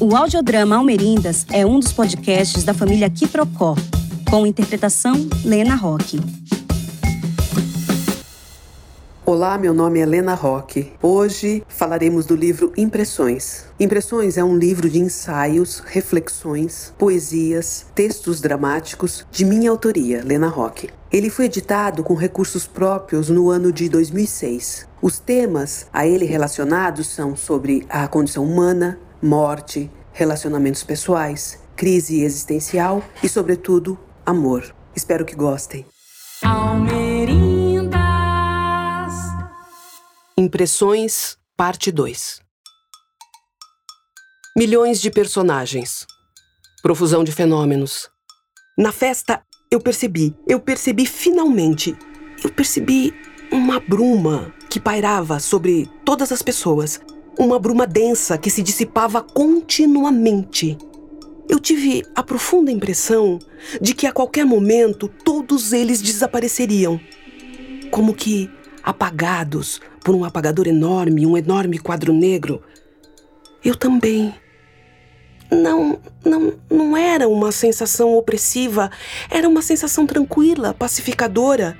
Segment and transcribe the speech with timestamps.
[0.00, 3.74] O audiodrama Almerindas é um dos podcasts da família Quiprocó,
[4.30, 6.20] com interpretação Lena Roque.
[9.26, 10.92] Olá, meu nome é Lena Roque.
[11.02, 13.64] Hoje falaremos do livro Impressões.
[13.78, 20.90] Impressões é um livro de ensaios, reflexões, poesias, textos dramáticos de minha autoria, Lena Roque.
[21.10, 24.86] Ele foi editado com recursos próprios no ano de 2006.
[25.02, 33.02] Os temas a ele relacionados são sobre a condição humana, morte, relacionamentos pessoais, crise existencial
[33.22, 34.74] e, sobretudo, amor.
[34.94, 35.86] Espero que gostem.
[36.44, 37.98] Almerindas.
[40.36, 42.40] Impressões, parte 2.
[44.56, 46.06] Milhões de personagens.
[46.82, 48.10] Profusão de fenômenos.
[48.76, 51.96] Na festa, eu percebi, eu percebi finalmente,
[52.42, 53.12] eu percebi
[53.50, 57.00] uma bruma que pairava sobre todas as pessoas
[57.38, 60.76] uma bruma densa que se dissipava continuamente.
[61.48, 63.38] Eu tive a profunda impressão
[63.80, 67.00] de que a qualquer momento todos eles desapareceriam,
[67.90, 68.50] como que
[68.82, 72.62] apagados por um apagador enorme, um enorme quadro negro.
[73.64, 74.34] Eu também.
[75.50, 78.90] Não, não, não era uma sensação opressiva,
[79.30, 81.78] era uma sensação tranquila, pacificadora.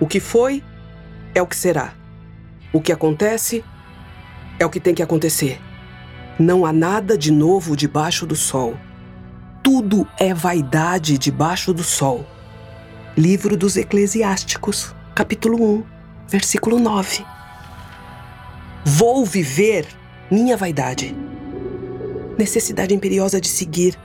[0.00, 0.64] O que foi
[1.32, 1.94] é o que será.
[2.72, 3.62] O que acontece
[4.58, 5.60] é o que tem que acontecer.
[6.38, 8.76] Não há nada de novo debaixo do sol.
[9.62, 12.26] Tudo é vaidade debaixo do sol.
[13.16, 15.84] Livro dos Eclesiásticos, capítulo 1,
[16.28, 17.24] versículo 9.
[18.84, 19.86] Vou viver
[20.30, 21.16] minha vaidade.
[22.36, 23.96] Necessidade imperiosa de seguir.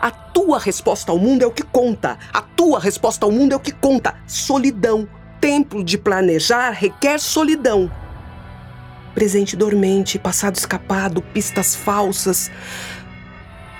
[0.00, 2.18] A tua resposta ao mundo é o que conta.
[2.32, 4.14] A tua resposta ao mundo é o que conta.
[4.26, 5.06] Solidão.
[5.40, 7.90] Templo de planejar requer solidão
[9.14, 12.50] presente dormente, passado escapado, pistas falsas.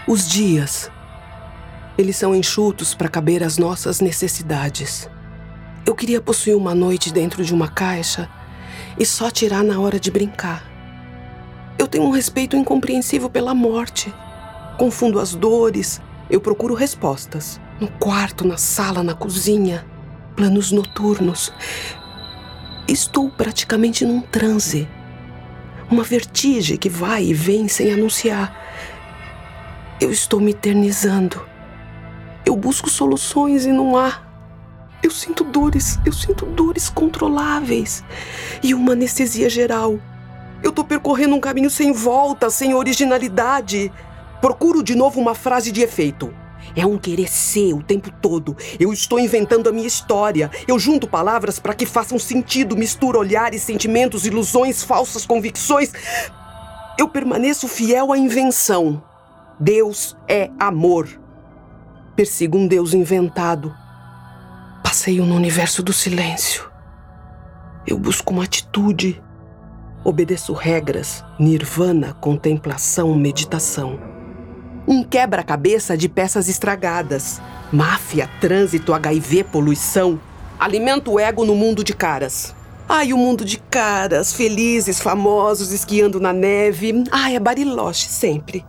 [0.06, 0.90] Os dias,
[1.98, 5.08] eles são enxutos para caber às nossas necessidades.
[5.84, 8.28] Eu queria possuir uma noite dentro de uma caixa
[8.98, 10.64] e só tirar na hora de brincar.
[11.78, 14.14] Eu tenho um respeito incompreensível pela morte.
[14.78, 17.60] Confundo as dores, eu procuro respostas.
[17.80, 19.84] No quarto, na sala, na cozinha,
[20.36, 21.52] planos noturnos.
[22.86, 24.88] Estou praticamente num transe
[25.90, 28.56] uma vertigem que vai e vem sem anunciar.
[30.00, 31.44] Eu estou me eternizando.
[32.44, 34.22] Eu busco soluções e não há.
[35.02, 38.02] Eu sinto dores, eu sinto dores controláveis
[38.62, 39.98] e uma anestesia geral.
[40.62, 43.92] Eu estou percorrendo um caminho sem volta, sem originalidade.
[44.40, 46.34] Procuro de novo uma frase de efeito.
[46.76, 48.56] É um querer ser o tempo todo.
[48.80, 50.50] Eu estou inventando a minha história.
[50.66, 55.92] Eu junto palavras para que façam sentido, misturo olhares, sentimentos, ilusões, falsas convicções.
[56.98, 59.02] Eu permaneço fiel à invenção.
[59.58, 61.08] Deus é amor.
[62.16, 63.74] Persigo um Deus inventado.
[64.82, 66.68] Passeio no universo do silêncio.
[67.86, 69.22] Eu busco uma atitude.
[70.02, 74.13] Obedeço regras, nirvana, contemplação, meditação
[74.86, 77.40] um quebra-cabeça de peças estragadas.
[77.72, 80.20] Máfia, trânsito, HIV, poluição.
[80.58, 82.54] Alimento o ego no mundo de caras.
[82.88, 87.04] Ai, o mundo de caras, felizes, famosos, esquiando na neve.
[87.10, 88.64] Ai, é bariloche sempre.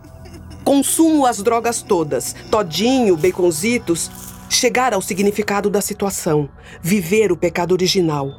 [0.64, 4.10] Consumo as drogas todas, todinho, baconzitos.
[4.48, 6.48] Chegar ao significado da situação.
[6.80, 8.30] Viver o pecado original.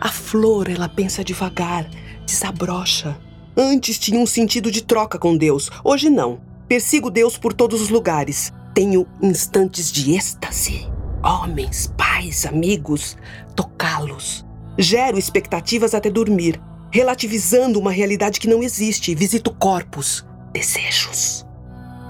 [0.00, 1.88] A flor, ela pensa devagar,
[2.26, 3.16] desabrocha.
[3.56, 6.40] Antes tinha um sentido de troca com Deus, hoje não.
[6.68, 8.52] Persigo Deus por todos os lugares.
[8.74, 10.88] Tenho instantes de êxtase.
[11.22, 13.16] Homens, pais, amigos,
[13.54, 14.44] tocá-los.
[14.78, 16.60] Gero expectativas até dormir,
[16.90, 19.14] relativizando uma realidade que não existe.
[19.14, 21.46] Visito corpos, desejos.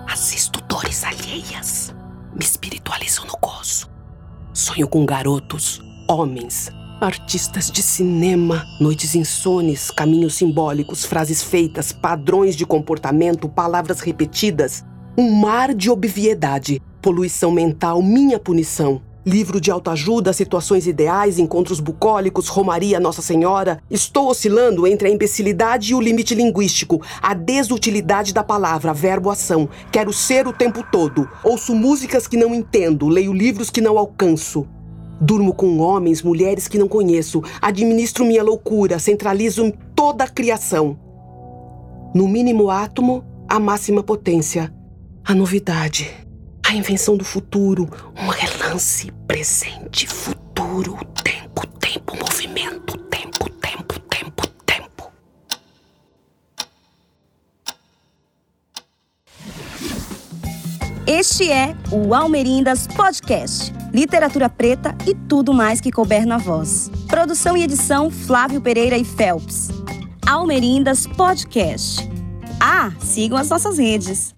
[0.06, 1.94] Assisto dores alheias.
[2.32, 3.90] Me espiritualizo no gozo.
[4.52, 6.70] Sonho com garotos, homens,
[7.04, 14.82] Artistas de cinema, noites insones, caminhos simbólicos, frases feitas, padrões de comportamento, palavras repetidas.
[15.14, 19.02] Um mar de obviedade, poluição mental, minha punição.
[19.22, 23.82] Livro de autoajuda, situações ideais, encontros bucólicos, Romaria Nossa Senhora.
[23.90, 29.68] Estou oscilando entre a imbecilidade e o limite linguístico, a desutilidade da palavra, verbo-ação.
[29.92, 31.28] Quero ser o tempo todo.
[31.42, 34.66] Ouço músicas que não entendo, leio livros que não alcanço.
[35.20, 40.98] Durmo com homens, mulheres que não conheço, administro minha loucura, centralizo em toda a criação.
[42.14, 44.72] No mínimo átomo, a máxima potência,
[45.24, 46.10] a novidade,
[46.66, 55.12] a invenção do futuro, um relance, presente, futuro, tempo, tempo, movimento, tempo, tempo, tempo, tempo.
[61.06, 63.83] Este é o Almerindas Podcast.
[63.94, 66.90] Literatura preta e tudo mais que couber na voz.
[67.06, 69.68] Produção e edição Flávio Pereira e Phelps.
[70.26, 72.10] Almerindas Podcast.
[72.60, 74.33] Ah, sigam as nossas redes.